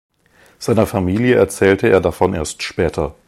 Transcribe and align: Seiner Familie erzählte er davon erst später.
Seiner 0.57 0.87
Familie 0.87 1.35
erzählte 1.35 1.87
er 1.87 2.01
davon 2.01 2.33
erst 2.33 2.63
später. 2.63 3.13